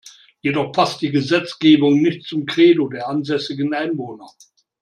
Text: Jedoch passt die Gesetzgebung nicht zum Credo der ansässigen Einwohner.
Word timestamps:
Jedoch 0.41 0.71
passt 0.71 1.03
die 1.03 1.11
Gesetzgebung 1.11 2.01
nicht 2.01 2.23
zum 2.25 2.47
Credo 2.47 2.87
der 2.87 3.07
ansässigen 3.07 3.71
Einwohner. 3.75 4.25